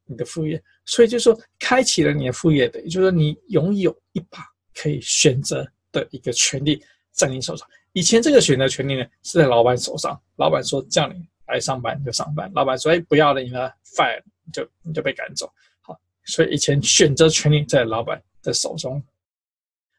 [0.07, 4.39] 你的副业，所以就是说，开启了你的副业的，也就是说，你拥有一把
[4.73, 6.79] 可以选择的一个权利
[7.11, 7.67] 在你手上。
[7.93, 14.21] 以前这个选择权利呢是在老板手上，老板说叫你来上班你就上班，老板说哎不要了你呢 fire
[14.53, 15.51] 就你就被赶走。
[15.81, 19.01] 好，所以以前选择权利在老板的手中。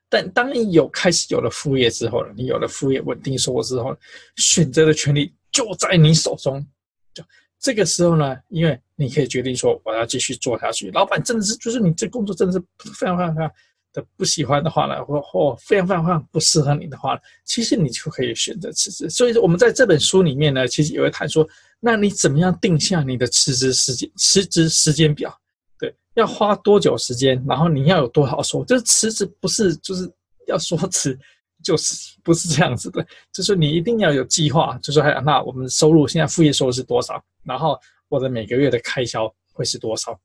[0.08, 3.96] 但当你有开始有了副业之后呢，你有了副业稳定收入之后，
[4.36, 6.64] 选择的权利就在你手中，
[7.12, 7.24] 就。
[7.58, 10.90] 这个时候呢，因为你可以决定说我要继续做下去。
[10.92, 12.58] 老板真的是，就是你这工作真的是
[12.94, 13.50] 非常非常非常
[13.92, 19.08] 的不喜欢的话呢，或或非常非常非常不适合你的话，其实你就可以选择辞职。
[19.08, 21.48] 所以，我们在这本书里面呢，其实也会谈说，
[21.80, 25.34] 那你怎么样定下你的辞职时间、辞职时间表？
[25.78, 27.42] 对，要花多久时间？
[27.48, 28.64] 然后你要有多少收？
[28.64, 30.10] 就是辞职不是就是
[30.46, 31.18] 要说辞。
[31.66, 37.20] 就是不是这样子的，就是你一定要有计划，就是还有，那我们收入现在副业收入是多少？
[37.42, 37.76] 然后
[38.08, 40.16] 我的每个月的开销会是多少？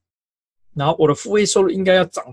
[0.75, 2.23] 然后我的副业收入应该要涨，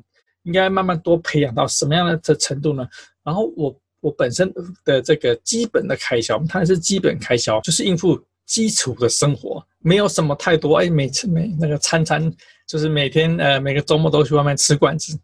[0.42, 2.87] 应该慢慢多培养到什么样的程度呢？
[3.25, 4.53] 然后我我本身
[4.85, 10.77] 的这个基本的开销，它是基本开销，就是应付基础的生活，没有什么太多。
[10.77, 12.31] 哎，每次每那个餐餐
[12.66, 15.18] 就是每天呃每个周末都去外面吃馆子，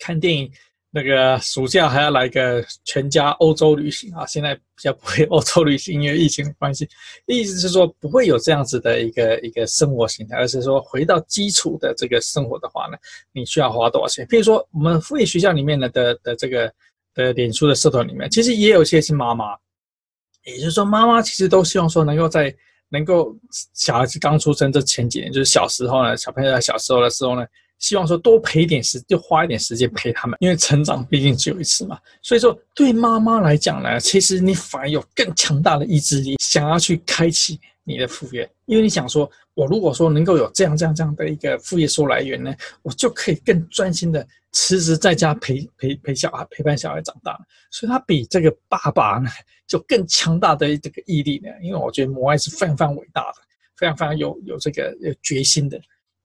[0.00, 0.50] 看电影。
[0.90, 4.24] 那个暑假还要来个全家欧洲旅行啊！
[4.26, 6.88] 现在比较不会欧洲旅行，因为疫情的关系。
[7.26, 12.96] 意思是说不会有这样子的一个一个生活形态，而是说回到基础的这个生活的话呢，
[13.32, 14.26] 你需要花多少钱？
[14.28, 16.72] 譬如说我们副业学校里面的的的这个
[17.12, 19.54] 的脸书的社团里面，其实也有一些是妈妈，
[20.44, 22.54] 也就是说妈妈其实都希望说能够在
[22.88, 23.36] 能够
[23.74, 27.44] 小孩子刚出生这前几年，就是小时候呢，小朋友在小时候的时候呢，
[27.78, 31.98] 希望说多陪一点时，就花一点时间陪他们，因为成长毕竟只有一次嘛。
[32.22, 47.38] 所以说，对妈妈来讲呢，其实你反而有更强大的意志力，想要去开启你的副业，因为你想说，我如果说能够有这样这样这样的一个副业收入来源呢，我就可以更专心的辞职在家陪陪陪小孩，陪伴小孩长大。
[47.70, 49.28] 所以他比这个爸爸呢。
[49.68, 53.34] 就更强大的这个毅力呢，因为我觉得母爱是非常非常伟大的，
[53.76, 55.78] 非常非常有有这个有决心的。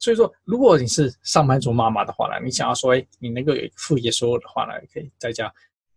[0.04, 5.50] 所以说，如果你是上班族妈妈的话呢，你想要说，哎，你能够有副业收入的话呢，可以在家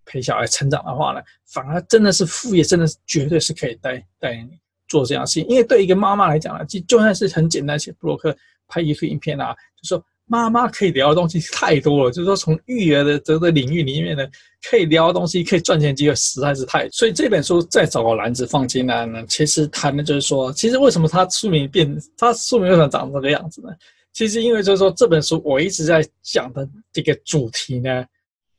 [0.04, 4.50] 陪小孩成长的话呢，反而真的是副业，真的是绝对是可以带带你
[4.86, 5.48] 做这样事情。
[5.48, 8.32] 因为对一个妈妈来讲呢，就就算是很简单写部落格、
[8.68, 9.52] 拍一个影片啊，
[9.82, 10.04] 就说。
[10.28, 14.26] 妈妈可以聊的东西太多了，就是说从育儿的这个领域里面呢，
[14.68, 16.90] 可以聊的东西，可以赚钱机会实在是太。
[16.90, 23.68] 所以这本书再找个篮子放进来呢，其实谈的就是说，其实为什么它书名变，它书名为什么长这个样子呢？
[24.16, 28.02] 其实因为就是说这本书我一直在讲的这个主题呢，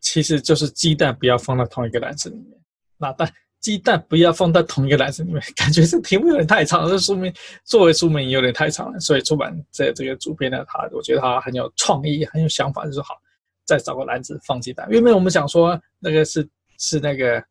[0.02, 2.60] 其实就是鸡蛋不要放到同一个篮子里面。
[2.98, 3.28] 那但。
[3.60, 6.90] 鸡蛋不要放在同一个篮子里面，感觉这题目有点太长了。
[6.92, 7.34] 这书名
[7.66, 13.16] 作为书名有点太长了，所以出版这这个主编呢，他我觉得他很有创意，很有想法，就说好，
[13.66, 14.88] 再找个篮子放鸡蛋。
[14.92, 16.48] 因为我们想说那个是
[16.78, 17.44] 是那个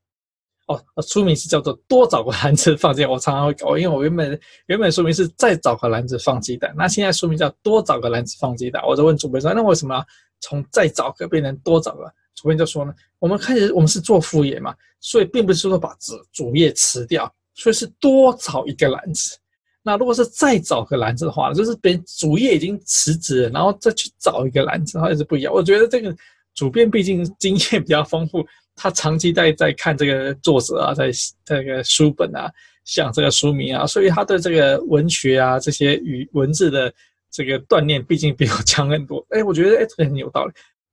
[0.66, 3.10] 哦，书名是叫做多找个篮子放鸡蛋。
[3.10, 8.82] 我常常会搞，因为我原本原本书名是再找个篮子放鸡蛋，那现在书名叫多找个篮子放鸡蛋。
[8.86, 10.04] 我就问主编说，那为什么
[10.40, 12.12] 从再找个变成多找个？
[12.34, 19.38] 主编就说呢，我们开始我们是做副业嘛，所以并不是说把主主业辞掉，所以是多找一个篮子。
[19.82, 25.54] 那如果是再找个篮子的话，就是别人主业已经辞职，然后再去找一个篮子，还是不一样。
[25.54, 26.14] 我觉得这个
[26.54, 28.44] 主编毕竟经验比较丰富，
[28.76, 31.10] 他长期在在看这个作者啊，在
[31.44, 32.52] 这个书本啊，
[32.84, 36.92] 想这个书名啊，所以他对这个文学啊这些语文字的
[37.30, 39.26] 这个锻炼，毕竟比我强很多。
[39.30, 40.52] 哎，我觉得哎，这个很有道理。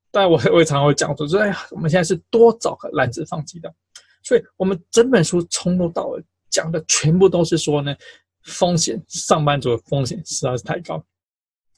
[0.09, 3.73] 但我我也常会讲说，说哎呀，我们现在是多找个篮子放鸡蛋，
[4.23, 7.95] 所以我们整本书从头到尾讲的全部都是说呢，
[8.43, 11.03] 风险，上班族的风险实在是太高，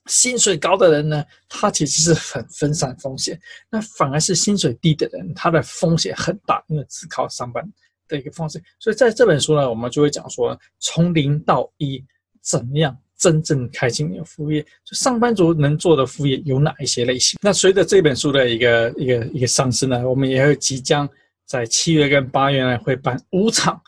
[0.06, 3.40] 薪水高的人呢，他其实是很分散风险，
[3.70, 7.64] 那反而是薪水低的人，他的风险很大，因为只靠上班
[8.08, 8.62] 的一个方式。
[8.80, 12.04] 所以在这本书呢，我们就会讲说，从零到一
[12.42, 12.98] 怎么样。
[13.18, 17.40] 真正开启你的副业，就上班族能做的副业有哪一些类型？
[17.42, 21.10] 那随着这本书的一个一个一个上市呢，我们也会即将
[21.46, 23.82] 在七月跟八月呢会办五场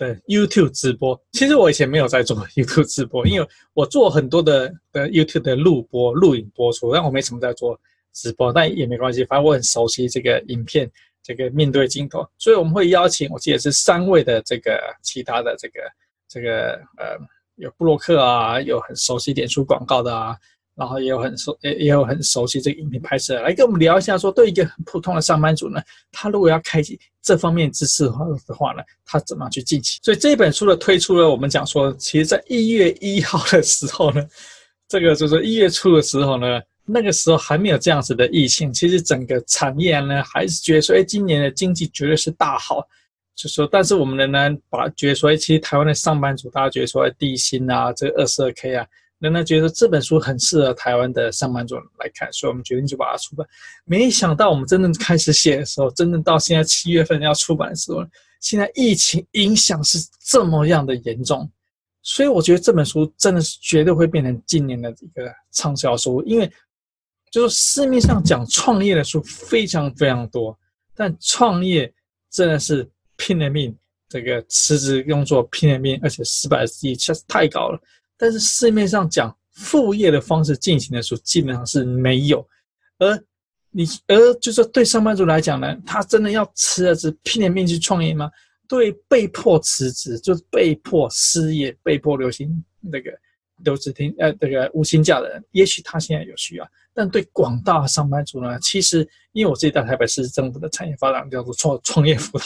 [0.00, 1.20] 的 YouTube 直播。
[1.32, 7.78] 其实我以前没有在做 YouTube 直播，因为我做很多的的 YouTube 的录播、录影播出，但我没什么在做
[8.12, 10.90] 直播，但也没关系，反正我很熟悉这个影片，
[11.22, 15.80] 这个面对镜头，所以我们会邀请，我记得是三位的这个其他的这个
[16.28, 17.16] 这个呃。
[17.56, 20.34] 有布洛克啊，有很熟悉脸书广告的啊，
[20.80, 25.78] 然后也有很熟，也也有很熟悉这个影片拍摄，来跟我们聊一下，说对一个很普通的上班族呢，
[26.10, 28.10] 他如果要开启这方面知识的
[28.54, 30.00] 话呢，他怎么去进行？
[30.02, 34.26] 所以这本书的推出呢，我们讲说，其实在一月一号的时候呢，
[34.88, 42.82] 这个就是一月初的时候呢，那个时候还没有这样子的疫情，其实整个产业呢还是觉得说，哎，今年的经济绝对是大好。
[43.36, 48.86] 就说，但是我们仍然把觉得说，哎其实台湾的上班族，大家觉得说，低薪啊，这个二十二 K 啊，
[49.20, 53.46] 仍然觉得这本书很适合台湾的上班族来看，所以我们决定就把它出版。
[53.84, 58.04] 没想到我们真正开始写的时候，真正到现在七月份要出版的时候，
[58.40, 61.48] 现在疫情影响是这么样的严重，
[62.02, 66.50] 所以我觉得这本书真的是绝对会变成今年的一个畅销书，因为
[67.30, 70.58] 就是市面上讲创业的书非常非常多，
[70.94, 71.92] 但创业
[72.30, 72.88] 真的是。
[73.22, 73.76] 拼了命，
[74.08, 77.78] 这个辞职工作拼了命，而且失败的几率确实太高了。
[78.20, 82.46] 但是市面上讲副业的方式进行的时候，基本上是没有。
[82.98, 83.18] 而
[83.70, 88.30] 你，而就是对上班族来讲呢，他真的要辞了职拼了命去创业吗？
[88.68, 93.10] 对，被迫辞职就是被迫失业、被迫留薪那个
[93.64, 96.68] 留职停呃这个无薪假的人，也许他现在有需要。
[96.92, 102.44] 但对广大上班族呢，其实因为我自己在台北市政府的产业发展叫做创创业辅导。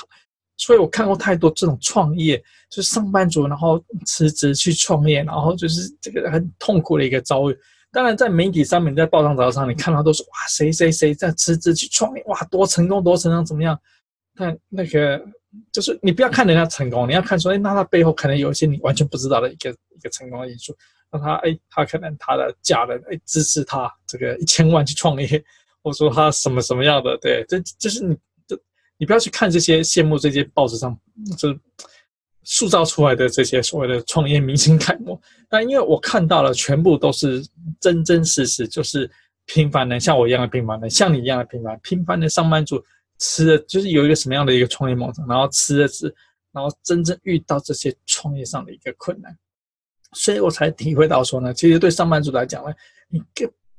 [0.57, 2.39] 所以我看过太多这种创业，
[2.71, 7.59] 就是上班族然后辞职去创业，然后就是这个很痛苦的一个遭遇。
[7.91, 13.79] 当然，在媒体上面，在报章杂志上，你看到都是哇，谁谁谁在辞职去创业，哇，多成功，多成功，怎么样？
[14.37, 15.21] 但那个
[15.73, 20.73] 就是你不要看人家成功，你要看说，哎，那他背后可能有一些你完全不知道的一个一个成功的因素。
[21.11, 25.45] 那他哎，他可能他的家人哎支持他这个一千万去创业，
[25.83, 28.17] 或者说他什么什么样的，对，这这是你。
[28.97, 30.97] 你不要去看这些羡慕这些报纸上，
[31.37, 31.53] 就
[32.45, 35.21] 塑造出来的这些所谓的创业明星楷模。
[35.49, 37.45] 但因为我看到了，全部都是
[37.81, 39.11] 真真实实，就是
[39.47, 42.81] 平凡人，像我一样的平凡人，像你一样的平凡平凡的上班族，
[43.19, 46.15] 吃的就是有一个什么样的一个创业梦想，然后吃的是，
[46.53, 49.37] 然后真正遇到这些创业上的一个困难，
[50.13, 52.73] 所以我才体会到说呢，其实对上班族来讲呢，
[53.09, 53.21] 你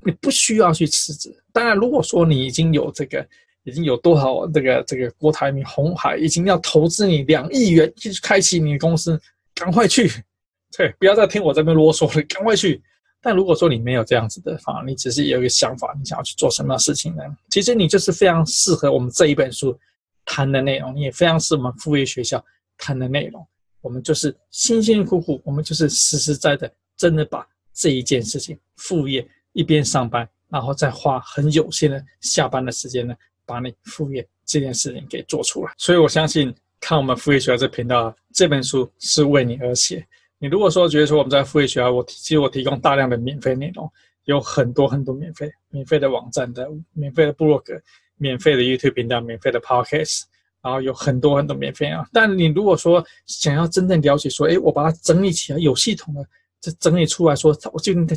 [0.03, 1.34] 你不需要去辞职。
[1.53, 3.26] 当然，如果说你已经有这个。
[3.66, 9.20] 已经有多少这个这个郭台铭、红海已经要投资你两亿元去开启你的公司，
[9.53, 10.09] 赶快去，
[10.78, 12.82] 对，不要再听我这边啰嗦了，赶快去。
[13.22, 17.24] 但如果说你没有这样子的话，你只是有一个想法，你想要去做什么事情呢？
[17.49, 19.76] 其实你就是非常适合我们这一本书
[20.26, 22.43] 谈的内容，你也非常适合我们副业学校
[22.78, 23.43] 谈的内容。
[23.82, 27.43] 我们就是辛辛苦苦，我们就是实实在在，真的把
[27.74, 33.16] 这一件事情副业一边上班，然后再花很有限的下班的时间呢。
[33.46, 40.06] 把你副业这件事情给做出来，所以我相信看我们副业学校这频道，这本书是为你而写。
[40.38, 43.89] 你如果说觉得说我们在副业学校，我其实我提供大量的免费内容，
[44.26, 47.74] 有很多很多免费、免费的网站的、免费的部落格、
[48.18, 50.24] 免费的 YouTube 频道、免费的 Podcast，
[50.62, 52.06] 然后有很多很多免费啊。
[52.12, 56.24] 但你如果说想要真正了解说，哎，我把它整理起来，有系统的，
[56.60, 58.14] 这整理出来说，我究竟在